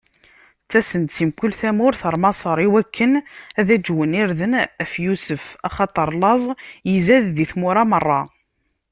[0.63, 3.13] Ttasen-d si mkul tamurt ɣer Maṣer iwakken
[3.59, 6.43] ad aǧwen irden ɣef Yusef, axaṭer laẓ
[6.95, 8.21] izad di tmura meṛṛa.